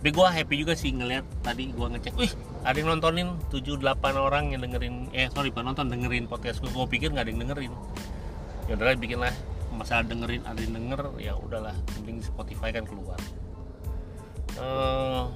tapi 0.00 0.16
gue 0.16 0.26
happy 0.32 0.54
juga 0.64 0.72
sih 0.72 0.96
ngeliat 0.96 1.28
tadi 1.44 1.76
gue 1.76 1.86
ngecek 1.92 2.16
wih 2.16 2.32
ada 2.64 2.72
yang 2.72 2.88
nontonin 2.88 3.36
7-8 3.52 4.00
orang 4.16 4.48
yang 4.48 4.64
dengerin 4.64 5.12
eh 5.12 5.28
sorry 5.28 5.52
pak 5.52 5.60
nonton 5.60 5.92
dengerin 5.92 6.24
podcast 6.24 6.64
gue 6.64 6.72
gue 6.72 6.86
pikir 6.88 7.12
nggak 7.12 7.28
ada 7.28 7.30
yang 7.36 7.40
dengerin. 7.44 7.72
Ya 8.64 8.80
udahlah 8.80 8.96
bikin 8.96 9.20
lah 9.20 9.34
masalah 9.74 10.04
dengerin 10.06 10.42
ada 10.46 10.58
yang 10.60 10.74
denger 10.76 11.00
ya 11.22 11.32
udahlah 11.38 11.74
mending 12.00 12.22
Spotify 12.22 12.74
kan 12.74 12.84
keluar. 12.86 13.18
Uh, 14.58 15.30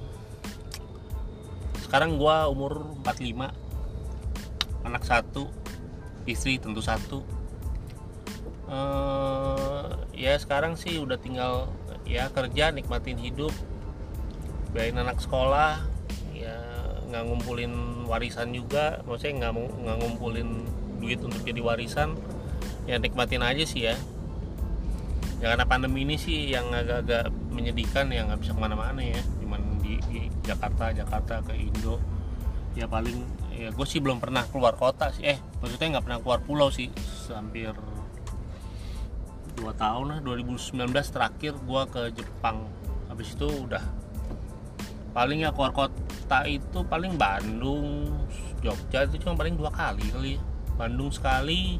sekarang 1.81 2.19
gua 2.19 2.51
umur 2.51 2.95
45 3.03 3.51
anak 4.85 5.03
satu 5.07 5.49
istri 6.27 6.59
tentu 6.59 6.83
satu. 6.83 7.23
Uh, 8.65 9.93
ya 10.17 10.33
sekarang 10.41 10.73
sih 10.73 10.97
udah 10.97 11.21
tinggal 11.21 11.69
ya 12.05 12.29
kerja 12.33 12.73
nikmatin 12.73 13.17
hidup 13.17 13.53
bayarin 14.73 15.01
anak 15.01 15.21
sekolah 15.21 15.85
ya 16.33 16.57
nggak 17.09 17.23
ngumpulin 17.29 17.73
warisan 18.09 18.51
juga 18.51 18.99
maksudnya 19.05 19.47
nggak 19.47 19.53
nggak 19.85 19.97
ngumpulin 20.01 20.49
duit 20.99 21.19
untuk 21.21 21.41
jadi 21.45 21.61
warisan 21.61 22.17
ya 22.89 22.97
nikmatin 22.97 23.41
aja 23.45 23.63
sih 23.65 23.89
ya 23.89 23.95
ya 25.43 25.51
karena 25.51 25.65
pandemi 25.67 26.07
ini 26.07 26.15
sih 26.15 26.51
yang 26.51 26.71
agak-agak 26.71 27.27
menyedihkan 27.51 28.07
yang 28.11 28.31
nggak 28.31 28.39
bisa 28.43 28.55
ke 28.55 28.61
mana-mana 28.61 29.01
ya. 29.03 29.19
Cuman 29.43 29.61
di, 29.83 29.99
di 30.07 30.31
Jakarta 30.43 30.95
Jakarta 30.95 31.43
ke 31.43 31.53
Indo. 31.55 31.99
Ya 32.75 32.87
paling 32.87 33.23
ya 33.55 33.71
gue 33.71 33.87
sih 33.87 34.03
belum 34.03 34.19
pernah 34.19 34.47
keluar 34.47 34.75
kota 34.79 35.11
sih. 35.11 35.23
Eh 35.27 35.39
maksudnya 35.59 35.99
nggak 35.99 36.05
pernah 36.07 36.19
keluar 36.23 36.39
pulau 36.43 36.69
sih. 36.71 36.91
Hampir 37.31 37.75
dua 39.55 39.71
tahun 39.71 40.05
lah 40.11 40.19
2019 40.19 40.91
terakhir 40.91 41.53
gue 41.55 41.81
ke 41.91 42.01
Jepang. 42.15 42.67
Habis 43.11 43.35
itu 43.35 43.47
udah 43.47 43.83
paling 45.15 45.47
ya 45.47 45.55
keluar 45.55 45.71
kota 45.71 46.43
itu 46.43 46.83
paling 46.83 47.15
Bandung 47.15 48.11
Jogja 48.59 49.07
itu 49.07 49.23
cuma 49.23 49.39
paling 49.39 49.55
dua 49.55 49.71
kali 49.71 50.03
kali 50.11 50.31
ya. 50.35 50.41
Bandung 50.75 51.07
sekali 51.07 51.79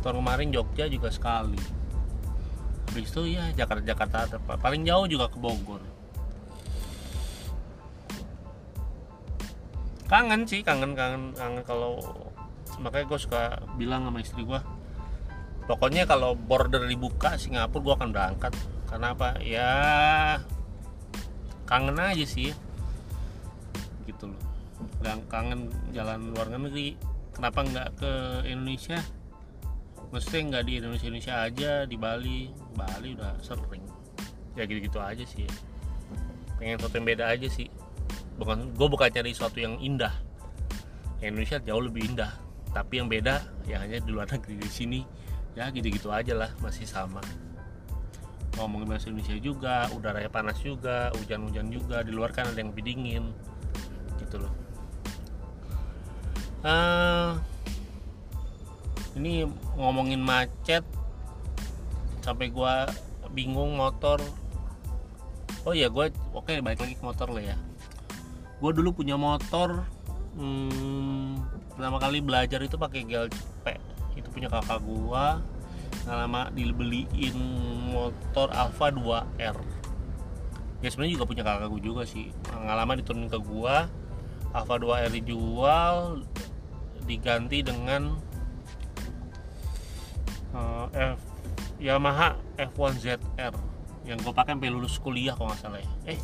tahun 0.00 0.24
kemarin 0.24 0.48
Jogja 0.48 0.88
juga 0.88 1.12
sekali 1.12 1.79
habis 2.90 3.06
itu 3.06 3.38
ya 3.38 3.54
Jakarta 3.54 3.86
Jakarta 3.86 4.18
paling 4.58 4.82
jauh 4.82 5.06
juga 5.06 5.30
ke 5.30 5.38
Bogor. 5.38 5.78
Kangen 10.10 10.42
sih 10.42 10.66
kangen 10.66 10.98
kangen 10.98 11.30
kangen 11.38 11.62
kalau 11.62 12.02
makanya 12.82 13.06
gue 13.14 13.18
suka 13.22 13.62
bilang 13.78 14.10
sama 14.10 14.18
istri 14.18 14.42
gue 14.42 14.58
pokoknya 15.70 16.02
kalau 16.02 16.34
border 16.34 16.82
dibuka 16.90 17.38
Singapura 17.38 17.78
gue 17.86 17.94
akan 17.94 18.10
berangkat. 18.10 18.52
Karena 18.90 19.14
apa? 19.14 19.38
Ya 19.38 19.70
kangen 21.62 21.94
aja 21.94 22.26
sih. 22.26 22.50
Gitu 24.02 24.24
loh. 24.26 24.40
Yang 25.06 25.22
kangen 25.30 25.70
jalan 25.94 26.34
luar 26.34 26.50
negeri 26.50 26.98
kenapa 27.30 27.62
nggak 27.62 27.88
ke 28.02 28.12
Indonesia? 28.50 28.98
Maksudnya 30.10 30.42
nggak 30.50 30.64
di 30.66 30.72
Indonesia 30.82 31.06
Indonesia 31.06 31.34
aja 31.38 31.72
di 31.86 31.94
Bali 31.94 32.50
Bali 32.80 33.12
udah 33.12 33.36
sering. 33.44 33.84
Ya 34.56 34.64
gitu-gitu 34.64 34.96
aja 34.96 35.24
sih. 35.28 35.44
Pengen 36.56 36.80
sesuatu 36.80 36.96
yang 36.96 37.08
beda 37.08 37.24
aja 37.28 37.48
sih. 37.48 37.68
Bukan 38.40 38.72
gue 38.72 38.88
bukan 38.88 39.08
cari 39.12 39.36
sesuatu 39.36 39.60
yang 39.60 39.76
indah. 39.76 40.12
Indonesia 41.20 41.60
jauh 41.60 41.84
lebih 41.84 42.16
indah. 42.16 42.32
Tapi 42.72 43.04
yang 43.04 43.12
beda 43.12 43.44
ya 43.68 43.84
hanya 43.84 44.00
di 44.00 44.10
luar 44.10 44.24
negeri 44.32 44.56
di 44.56 44.70
sini. 44.72 45.00
Ya 45.52 45.68
gitu-gitu 45.68 46.08
aja 46.08 46.32
lah 46.32 46.50
masih 46.64 46.88
sama. 46.88 47.20
Ngomongin 48.56 48.88
bahasa 48.88 49.12
Indonesia 49.12 49.36
juga 49.36 49.88
udaranya 49.92 50.32
panas 50.32 50.56
juga 50.64 51.12
hujan-hujan 51.20 51.68
juga. 51.68 52.00
Di 52.00 52.12
luar 52.16 52.32
kan 52.32 52.48
ada 52.48 52.56
yang 52.56 52.72
lebih 52.72 52.84
dingin. 52.88 53.24
Gitu 54.16 54.40
loh. 54.40 54.52
Uh, 56.60 57.40
ini 59.16 59.48
ngomongin 59.80 60.20
macet 60.20 60.84
sampai 62.22 62.52
gua 62.52 62.86
bingung 63.32 63.78
motor. 63.78 64.20
Oh 65.68 65.76
ya 65.76 65.92
gue 65.92 66.08
oke 66.32 66.48
okay, 66.48 66.64
balik 66.64 66.80
lagi 66.80 66.96
ke 66.96 67.04
motor 67.04 67.28
lah 67.30 67.52
ya. 67.52 67.56
Gue 68.60 68.72
dulu 68.72 68.96
punya 68.96 69.16
motor 69.20 69.84
hmm, 70.36 71.36
pertama 71.76 72.00
kali 72.00 72.24
belajar 72.24 72.60
itu 72.64 72.76
pakai 72.80 73.04
cepek 73.28 73.78
itu 74.18 74.28
punya 74.32 74.48
kakak 74.50 74.82
nggak 76.00 76.16
lama 76.16 76.48
dibeliin 76.56 77.36
motor 77.92 78.48
Alfa 78.56 78.88
2R 78.88 79.56
ya 80.80 80.88
sebenarnya 80.88 81.20
juga 81.20 81.26
punya 81.28 81.42
kakak 81.44 81.68
gue 81.68 81.82
juga 81.84 82.02
sih. 82.08 82.32
Nggak 82.48 82.76
lama 82.76 82.92
diturunin 82.96 83.28
ke 83.28 83.38
gua 83.40 83.84
Alfa 84.56 84.80
2R 84.80 85.12
dijual 85.12 86.24
diganti 87.04 87.60
dengan 87.60 88.16
uh, 90.56 90.88
F 90.94 91.29
Yamaha 91.80 92.36
F1ZR 92.60 93.56
yang 94.04 94.20
gue 94.20 94.32
pakai 94.36 94.52
sampai 94.56 94.68
lulus 94.68 95.00
kuliah 95.00 95.32
kalau 95.32 95.52
nggak 95.52 95.60
salah 95.64 95.80
ya. 95.80 96.16
Eh 96.16 96.18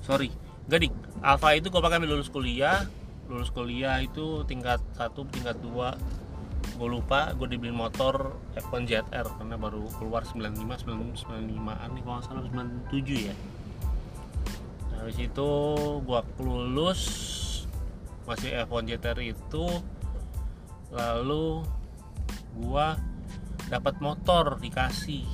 sorry. 0.00 0.32
Gak 0.70 0.88
Alfa 1.20 1.58
itu 1.58 1.68
gue 1.68 1.82
pakai 1.84 2.00
sampai 2.00 2.10
lulus 2.10 2.32
kuliah. 2.32 2.88
Lulus 3.28 3.52
kuliah 3.52 4.00
itu 4.00 4.42
tingkat 4.48 4.80
satu 4.96 5.28
tingkat 5.28 5.60
dua. 5.60 5.96
Gue 6.80 6.88
lupa 6.88 7.36
gue 7.36 7.44
dibeli 7.44 7.74
motor 7.74 8.40
F1 8.56 8.88
ZR 8.88 9.26
karena 9.36 9.56
baru 9.60 9.84
keluar 10.00 10.24
95 10.24 10.88
95an 10.88 11.88
nih 11.92 12.02
kalau 12.02 12.16
nggak 12.16 12.26
salah 12.26 12.42
97 12.48 13.28
ya. 13.28 13.36
Nah, 14.88 14.96
habis 15.04 15.18
itu 15.20 15.50
gue 16.00 16.20
lulus 16.40 17.00
masih 18.24 18.64
F1 18.64 18.96
ZR 18.96 19.18
itu. 19.20 19.66
Lalu 20.92 21.64
gue 22.52 22.86
dapat 23.72 23.96
motor 24.04 24.60
dikasih 24.60 25.24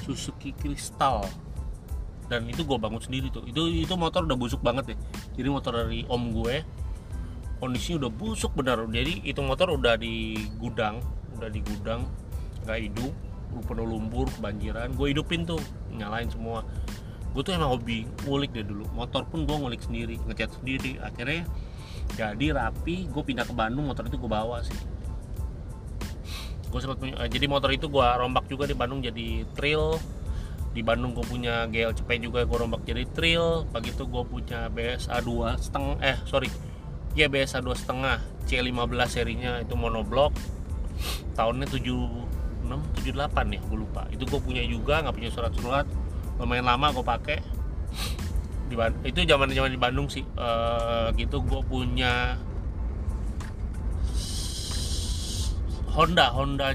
Suzuki 0.00 0.56
Crystal 0.56 1.28
dan 2.32 2.48
itu 2.48 2.64
gue 2.64 2.80
bangun 2.80 3.04
sendiri 3.04 3.28
tuh. 3.28 3.44
Itu 3.44 3.68
itu 3.68 3.92
motor 4.00 4.24
udah 4.24 4.38
busuk 4.40 4.64
banget 4.64 4.96
ya. 4.96 4.98
Jadi 5.36 5.48
motor 5.52 5.76
dari 5.76 6.08
om 6.08 6.32
gue 6.32 6.64
kondisinya 7.60 8.08
udah 8.08 8.12
busuk 8.16 8.52
benar 8.56 8.80
jadi 8.88 9.20
itu 9.24 9.40
motor 9.44 9.76
udah 9.76 9.96
di 9.96 10.36
gudang 10.56 11.00
udah 11.38 11.48
di 11.48 11.60
gudang 11.64 12.04
nggak 12.64 12.78
hidup 12.80 13.12
penuh 13.68 13.84
lumpur 13.84 14.24
kebanjiran. 14.40 14.96
Gue 14.96 15.12
hidupin 15.12 15.44
tuh 15.44 15.60
nyalain 15.92 16.32
semua. 16.32 16.64
Gue 17.36 17.44
tuh 17.44 17.52
emang 17.52 17.76
hobi 17.76 18.08
ngulik 18.24 18.56
deh 18.56 18.64
dulu. 18.64 18.88
Motor 18.96 19.28
pun 19.28 19.44
gue 19.44 19.52
ngulik 19.52 19.84
sendiri 19.84 20.16
ngecat 20.24 20.48
sendiri. 20.64 20.96
Akhirnya 21.04 21.44
jadi 22.16 22.56
rapi 22.56 23.12
gue 23.12 23.22
pindah 23.22 23.44
ke 23.44 23.52
Bandung 23.52 23.84
motor 23.84 24.08
itu 24.08 24.16
gue 24.16 24.32
bawa 24.32 24.64
sih 24.64 24.93
gue 26.74 26.80
sempat 26.82 26.98
punya 26.98 27.14
eh, 27.22 27.30
jadi 27.30 27.46
motor 27.46 27.70
itu 27.70 27.86
gue 27.86 28.02
rombak 28.02 28.50
juga 28.50 28.66
di 28.66 28.74
Bandung 28.74 28.98
jadi 28.98 29.46
trail. 29.54 29.94
Di 30.74 30.82
Bandung 30.82 31.14
gue 31.14 31.22
punya 31.22 31.70
GLCP 31.70 32.18
juga 32.18 32.42
gue 32.42 32.58
rombak 32.58 32.82
jadi 32.82 33.06
trail. 33.14 33.62
Pagi 33.70 33.94
itu 33.94 34.10
gue 34.10 34.22
punya 34.26 34.66
BSA 34.74 35.22
2 35.22 35.54
setengah 35.62 35.96
eh 36.02 36.18
sorry. 36.26 36.50
Ya 37.14 37.30
biasa 37.30 37.62
dua 37.62 37.78
setengah 37.78 38.18
C15 38.50 38.90
serinya 39.06 39.62
itu 39.62 39.78
monoblock 39.78 40.34
tahunnya 41.38 41.70
76 41.70 42.66
78 42.66 43.54
ya 43.54 43.60
gue 43.62 43.78
lupa. 43.78 44.10
Itu 44.10 44.26
gue 44.26 44.40
punya 44.42 44.66
juga 44.66 44.98
nggak 44.98 45.14
punya 45.14 45.30
surat-surat. 45.30 45.86
Lumayan 46.42 46.66
lama 46.66 46.90
gue 46.90 47.06
pakai. 47.06 47.38
Di 48.66 48.74
itu 49.06 49.22
zaman 49.22 49.54
zaman 49.54 49.70
di 49.70 49.78
Bandung 49.78 50.10
sih. 50.10 50.26
E, 50.26 50.48
gitu 51.14 51.38
gue 51.38 51.62
punya 51.70 52.34
Honda 55.94 56.26
Honda 56.34 56.74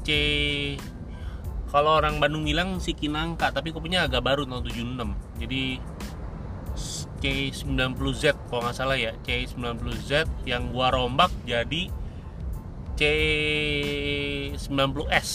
C. 0.00 0.08
Kalau 1.70 2.02
orang 2.02 2.18
Bandung 2.18 2.42
bilang 2.42 2.82
si 2.82 2.96
Kinangka 2.96 3.54
tapi 3.54 3.70
gue 3.70 3.78
punya 3.78 4.10
agak 4.10 4.26
baru 4.26 4.42
tahun 4.48 4.66
76 4.66 5.38
jadi 5.38 5.78
C90Z 7.20 8.48
kalau 8.48 8.64
nggak 8.64 8.76
salah 8.76 8.96
ya 8.96 9.12
C90Z 9.20 10.24
yang 10.48 10.72
gua 10.72 10.88
rombak 10.88 11.28
jadi 11.44 11.92
C90S 12.96 15.28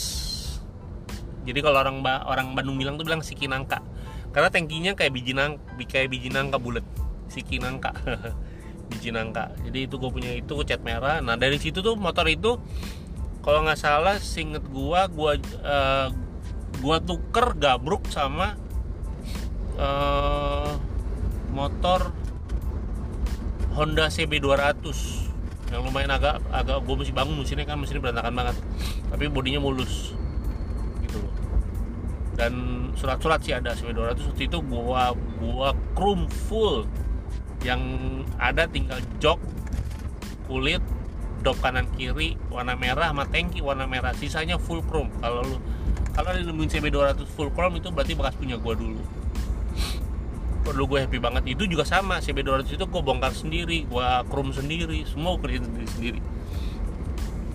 jadi 1.45 1.62
kalau 1.62 1.86
orang 1.86 2.01
orang 2.25 2.58
Bandung 2.58 2.81
bilang 2.81 2.97
tuh 2.97 3.05
bilang 3.05 3.21
siki 3.21 3.45
nangka 3.45 3.86
karena 4.34 4.49
tangkinya 4.49 4.97
kayak 4.97 5.13
biji 5.13 5.38
nang 5.38 5.62
kayak 5.77 6.10
biji 6.10 6.34
nangka 6.34 6.58
bulat 6.58 6.81
siki 7.29 7.62
nangka 7.62 7.93
biji 8.88 9.10
nangka 9.10 9.52
jadi 9.65 9.89
itu 9.89 9.95
gue 9.98 10.10
punya 10.13 10.32
itu 10.34 10.54
cat 10.63 10.82
merah. 10.86 11.19
Nah 11.19 11.36
dari 11.36 11.58
situ 11.60 11.84
tuh 11.84 11.98
motor 12.00 12.26
itu 12.30 12.58
kalau 13.45 13.62
nggak 13.62 13.78
salah 13.78 14.17
singet 14.17 14.65
gua 14.74 15.06
gua 15.06 15.38
uh, 15.62 16.10
gua 16.82 16.98
tuker 16.98 17.54
gabruk 17.54 18.10
sama 18.10 18.58
uh, 19.78 20.74
motor 21.54 22.10
Honda 23.78 24.10
CB 24.10 24.41
200 24.41 25.69
yang 25.69 25.82
lumayan 25.86 26.13
agak 26.15 26.39
agak 26.50 26.78
gue 26.86 26.95
mesti 26.95 27.13
bangun 27.13 27.36
mesinnya 27.41 27.67
kan 27.67 27.78
mesinnya 27.78 28.02
berantakan 28.02 28.34
banget. 28.34 28.56
Tapi 29.13 29.24
bodinya 29.30 29.60
mulus. 29.62 30.15
Gitu 31.04 31.19
loh. 31.19 31.34
Dan 32.39 32.54
surat-surat 32.95 33.43
sih 33.45 33.54
ada 33.54 33.78
CB 33.78 33.93
200 33.93 34.32
waktu 34.32 34.50
itu 34.50 34.58
gua 34.65 35.13
gua 35.38 35.76
chrome 35.93 36.26
full 36.50 36.89
yang 37.65 37.82
ada 38.38 38.69
tinggal 38.69 39.01
jok 39.17 39.41
kulit 40.45 40.86
dop 41.41 41.58
kanan 41.58 41.89
kiri 41.97 42.38
warna 42.54 42.78
merah 42.78 43.10
sama 43.10 43.25
tangki 43.25 43.65
warna 43.65 43.89
merah. 43.89 44.13
Sisanya 44.13 44.62
full 44.62 44.86
chrome. 44.86 45.10
Kalau 45.17 45.41
lu 45.41 45.58
kalau 46.13 46.32
nemuin 46.32 46.69
CB 46.69 46.93
200 46.93 47.25
full 47.34 47.49
chrome 47.51 47.82
itu 47.82 47.89
berarti 47.89 48.13
bekas 48.13 48.38
punya 48.38 48.62
gua 48.62 48.78
dulu. 48.78 49.01
Perlu 50.65 50.84
gue 50.89 51.06
happy 51.06 51.21
banget. 51.21 51.45
Itu 51.54 51.69
juga 51.69 51.86
sama. 51.86 52.17
CB200 52.17 52.65
itu 52.73 52.86
gue 52.89 53.01
bongkar 53.06 53.30
sendiri 53.38 53.86
gue 53.86 54.08
chrome 54.34 54.49
sendiri. 54.49 55.06
Semua 55.06 55.38
kerja 55.38 55.62
sendiri 55.62 55.88
sendiri. 55.93 56.19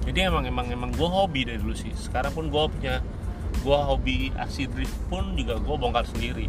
Jadi 0.06 0.18
emang 0.30 0.46
emang 0.46 0.70
emang 0.70 0.90
gue 0.94 1.08
hobi 1.10 1.42
dari 1.42 1.58
dulu 1.58 1.74
sih. 1.74 1.90
Sekarang 1.98 2.30
pun 2.30 2.46
gue 2.46 2.62
punya 2.70 3.02
gue 3.66 3.78
hobi 3.78 4.30
aksi 4.38 4.70
drift 4.70 4.94
pun 5.10 5.34
juga 5.34 5.58
gue 5.58 5.74
bongkar 5.74 6.06
sendiri 6.06 6.46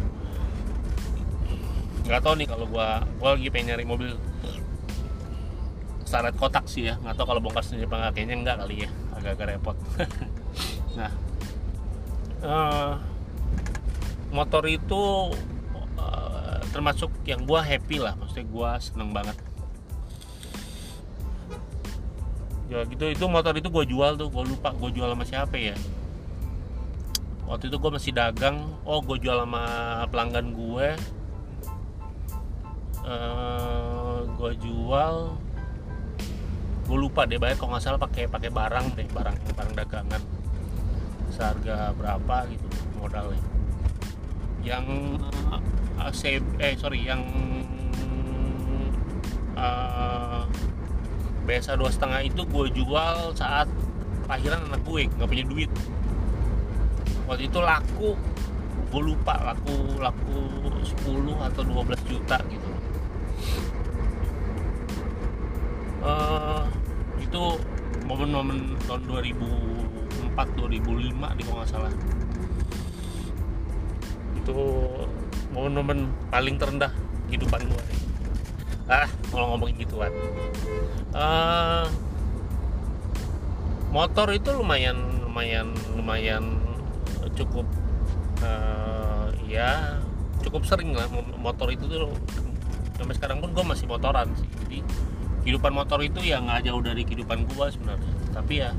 nggak 2.02 2.20
tahu 2.22 2.34
nih 2.38 2.48
kalau 2.50 2.66
gue 2.66 2.88
gue 3.20 3.28
lagi 3.30 3.48
pengen 3.54 3.66
nyari 3.74 3.84
mobil 3.86 4.10
syarat 6.12 6.36
kotak 6.36 6.68
sih 6.68 6.92
ya. 6.92 7.00
Nggak 7.00 7.16
tahu 7.16 7.26
kalau 7.32 7.40
bongkar 7.40 7.64
sendiri 7.64 7.88
apa 7.88 8.12
kayaknya 8.12 8.36
enggak 8.36 8.56
kali 8.60 8.84
ya. 8.84 8.90
Agak-agak 9.16 9.46
repot. 9.56 9.76
Nah. 10.92 11.08
Uh, 12.44 13.00
motor 14.28 14.60
itu 14.68 15.32
termasuk 16.72 17.08
yang 17.24 17.44
gue 17.48 17.60
happy 17.60 17.96
lah. 17.96 18.12
Maksudnya 18.20 18.44
gue 18.44 18.70
seneng 18.80 19.08
banget. 19.12 19.36
Ya 22.68 22.84
gitu 22.88 23.04
itu 23.08 23.24
motor 23.24 23.56
itu 23.56 23.72
gue 23.72 23.84
jual 23.88 24.20
tuh. 24.20 24.28
Gue 24.28 24.44
lupa 24.44 24.76
gue 24.76 24.90
jual 24.92 25.08
sama 25.08 25.24
siapa 25.24 25.56
ya. 25.56 25.76
Waktu 27.48 27.72
itu 27.72 27.76
gue 27.80 27.90
masih 27.92 28.12
dagang. 28.12 28.68
Oh 28.84 29.00
gue 29.00 29.16
jual 29.16 29.48
sama 29.48 29.64
pelanggan 30.12 30.52
gue 30.52 30.92
uh, 33.12 34.24
gue 34.24 34.52
jual 34.58 35.16
gue 36.82 36.98
lupa 36.98 37.24
deh 37.24 37.38
bayar 37.40 37.56
kalau 37.56 37.72
nggak 37.72 37.84
salah 37.84 38.00
pakai 38.00 38.28
pakai 38.28 38.50
barang 38.52 38.86
deh 38.98 39.08
barang 39.12 39.36
barang 39.56 39.74
dagangan. 39.76 40.22
Seharga 41.32 41.96
berapa 41.96 42.36
gitu 42.52 42.66
modalnya. 43.00 43.40
Yang 44.64 44.84
uh, 46.00 46.10
eh 46.60 46.74
sorry 46.76 47.00
yang 47.06 47.22
uh, 49.56 50.44
BSA 51.46 51.78
dua 51.78 51.90
setengah 51.90 52.20
itu 52.26 52.42
gue 52.44 52.66
jual 52.76 53.16
saat 53.36 53.68
lahiran 54.28 54.68
anak 54.68 54.82
gue 54.84 55.08
nggak 55.08 55.28
punya 55.28 55.44
duit. 55.48 55.70
Waktu 57.30 57.48
itu 57.48 57.58
laku 57.62 58.18
gue 58.92 59.00
lupa 59.00 59.40
laku 59.40 59.96
laku 59.96 60.68
10 60.84 61.48
atau 61.48 61.62
12 61.64 62.12
juta 62.12 62.36
gitu 62.52 62.71
uh, 66.02 66.66
itu 67.22 67.42
momen-momen 68.04 68.76
tahun 68.84 69.02
2004 69.06 70.34
2005 70.34 71.38
di 71.38 71.42
kalau 71.46 71.56
nggak 71.62 71.70
salah. 71.70 71.92
Itu 74.42 74.58
momen-momen 75.54 76.10
paling 76.28 76.58
terendah 76.58 76.92
kehidupan 77.30 77.64
gue 77.64 77.84
ah 78.90 79.08
kalau 79.30 79.54
ngomongin 79.54 79.78
gituan. 79.86 80.12
Uh, 81.14 81.86
motor 83.94 84.28
itu 84.32 84.50
lumayan 84.52 84.96
lumayan 85.24 85.70
lumayan 85.94 86.60
cukup 87.32 87.64
uh, 88.42 89.30
ya 89.46 90.02
cukup 90.42 90.66
sering 90.66 90.92
lah. 90.92 91.06
Motor 91.38 91.70
itu 91.72 91.86
tuh 91.86 92.10
sampai 92.98 93.14
sekarang 93.16 93.38
pun 93.40 93.54
gue 93.54 93.64
masih 93.64 93.86
motoran 93.86 94.28
sih. 94.36 94.48
Jadi 94.66 94.78
kehidupan 95.42 95.74
motor 95.74 95.98
itu 96.02 96.22
ya 96.22 96.38
nggak 96.38 96.66
jauh 96.70 96.82
dari 96.82 97.02
kehidupan 97.02 97.46
gue 97.46 97.66
sebenarnya. 97.70 98.12
Tapi 98.32 98.54
ya 98.62 98.70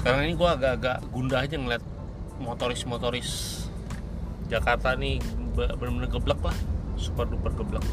sekarang 0.00 0.30
ini 0.30 0.34
gue 0.34 0.48
agak-agak 0.48 0.98
gundah 1.12 1.44
aja 1.44 1.56
ngeliat 1.60 1.84
motoris-motoris 2.40 3.62
Jakarta 4.48 4.96
nih 4.98 5.22
benar-benar 5.54 6.10
geblek 6.10 6.40
lah. 6.42 6.56
Super 6.98 7.28
duper 7.30 7.52
geblek. 7.54 7.84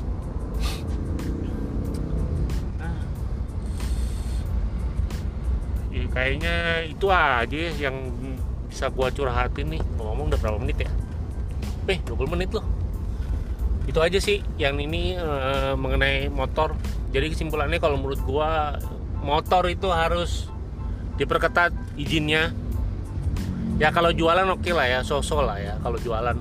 Ya, 5.98 6.06
kayaknya 6.14 6.86
itu 6.86 7.10
aja 7.10 7.58
yang 7.74 7.96
bisa 8.70 8.94
gua 8.94 9.10
curhatin 9.10 9.74
nih. 9.74 9.82
Ngomong 9.98 10.30
udah 10.30 10.38
berapa 10.38 10.62
menit 10.62 10.86
ya? 10.86 10.92
Eh 11.90 11.98
20 12.06 12.34
menit 12.38 12.54
loh. 12.54 12.62
Itu 13.90 13.98
aja 14.04 14.22
sih 14.22 14.44
yang 14.62 14.78
ini 14.78 15.18
uh, 15.18 15.74
mengenai 15.74 16.30
motor 16.30 16.78
jadi 17.12 17.32
kesimpulannya 17.32 17.80
kalau 17.80 17.96
menurut 17.96 18.20
gua 18.28 18.76
motor 19.24 19.68
itu 19.72 19.88
harus 19.92 20.52
diperketat 21.16 21.72
izinnya. 21.96 22.52
Ya 23.78 23.94
kalau 23.94 24.10
jualan 24.10 24.48
oke 24.50 24.66
okay 24.66 24.74
lah 24.74 24.88
ya 24.90 25.00
sosok 25.06 25.46
lah 25.46 25.58
ya 25.62 25.74
kalau 25.80 25.96
jualan. 26.02 26.36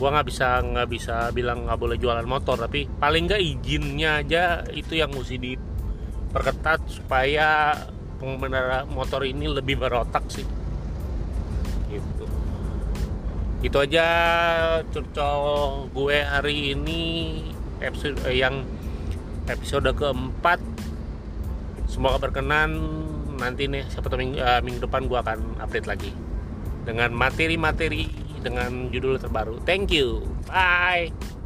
Gua 0.00 0.08
nggak 0.16 0.26
bisa 0.26 0.58
nggak 0.64 0.88
bisa 0.90 1.16
bilang 1.30 1.68
nggak 1.68 1.78
boleh 1.78 1.96
jualan 2.00 2.26
motor 2.26 2.56
tapi 2.58 2.88
paling 2.88 3.30
nggak 3.30 3.42
izinnya 3.42 4.24
aja 4.24 4.64
itu 4.74 4.96
yang 4.98 5.12
mesti 5.12 5.36
diperketat 5.38 6.80
supaya 6.88 7.76
pengendara 8.18 8.84
motor 8.90 9.22
ini 9.22 9.46
lebih 9.46 9.78
berotak 9.78 10.26
sih. 10.32 10.46
Gitu. 11.88 12.24
Itu 13.60 13.76
aja 13.76 14.06
curcol 14.88 15.86
gue 15.92 16.18
hari 16.24 16.72
ini 16.72 17.02
episode 17.84 18.16
eh, 18.24 18.40
yang 18.40 18.64
episode 19.50 19.90
keempat. 19.92 20.62
Semoga 21.90 22.30
berkenan. 22.30 22.78
Nanti 23.36 23.66
nih 23.66 23.84
siapa 23.88 24.12
minggu, 24.14 24.38
uh, 24.38 24.60
minggu 24.62 24.80
depan 24.84 25.10
gue 25.10 25.18
akan 25.18 25.58
update 25.60 25.88
lagi. 25.90 26.12
Dengan 26.86 27.12
materi-materi 27.12 28.08
dengan 28.40 28.88
judul 28.88 29.20
terbaru. 29.20 29.60
Thank 29.68 29.92
you. 29.92 30.24
Bye 30.48 31.39